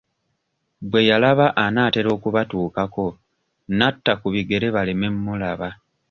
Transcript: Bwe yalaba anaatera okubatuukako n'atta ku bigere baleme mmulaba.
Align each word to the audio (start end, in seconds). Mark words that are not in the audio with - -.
Bwe 0.89 1.01
yalaba 1.09 1.45
anaatera 1.65 2.09
okubatuukako 2.17 3.07
n'atta 3.77 4.13
ku 4.21 4.27
bigere 4.33 4.67
baleme 4.75 5.07
mmulaba. 5.13 5.69